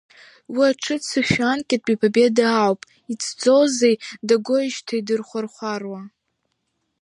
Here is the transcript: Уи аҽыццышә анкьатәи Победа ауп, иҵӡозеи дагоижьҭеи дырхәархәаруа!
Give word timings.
Уи 0.55 0.65
аҽыццышә 0.71 1.37
анкьатәи 1.51 1.99
Победа 2.01 2.45
ауп, 2.61 2.79
иҵӡозеи 3.11 3.95
дагоижьҭеи 4.27 5.01
дырхәархәаруа! 5.07 6.01